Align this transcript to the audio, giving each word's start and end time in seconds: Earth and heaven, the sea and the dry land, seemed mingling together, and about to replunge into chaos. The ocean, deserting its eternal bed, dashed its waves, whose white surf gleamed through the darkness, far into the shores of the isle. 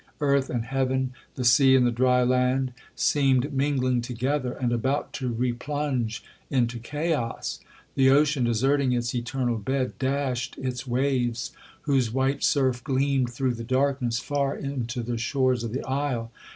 Earth 0.19 0.49
and 0.49 0.65
heaven, 0.65 1.13
the 1.35 1.43
sea 1.45 1.75
and 1.75 1.85
the 1.85 1.91
dry 1.91 2.23
land, 2.23 2.73
seemed 2.95 3.53
mingling 3.53 4.01
together, 4.01 4.53
and 4.53 4.73
about 4.73 5.13
to 5.13 5.31
replunge 5.31 6.21
into 6.49 6.79
chaos. 6.79 7.59
The 7.93 8.09
ocean, 8.09 8.43
deserting 8.45 8.93
its 8.93 9.13
eternal 9.13 9.59
bed, 9.59 9.93
dashed 9.99 10.57
its 10.57 10.87
waves, 10.87 11.51
whose 11.83 12.11
white 12.11 12.43
surf 12.43 12.83
gleamed 12.83 13.29
through 13.29 13.53
the 13.53 13.63
darkness, 13.63 14.17
far 14.17 14.55
into 14.57 15.03
the 15.03 15.19
shores 15.19 15.63
of 15.63 15.71
the 15.71 15.83
isle. 15.85 16.31